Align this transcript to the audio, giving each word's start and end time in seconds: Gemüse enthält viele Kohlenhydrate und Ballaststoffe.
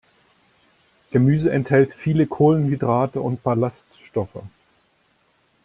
Gemüse 1.11 1.51
enthält 1.51 1.93
viele 1.93 2.25
Kohlenhydrate 2.25 3.21
und 3.21 3.43
Ballaststoffe. 3.43 4.41